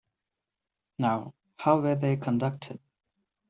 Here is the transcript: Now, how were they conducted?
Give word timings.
Now, 0.97 1.35
how 1.57 1.79
were 1.79 1.93
they 1.95 2.15
conducted? 2.17 2.79